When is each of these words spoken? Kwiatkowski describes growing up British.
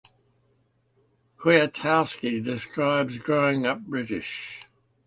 Kwiatkowski 1.37 2.43
describes 2.43 3.19
growing 3.19 3.67
up 3.67 3.81
British. 3.81 4.57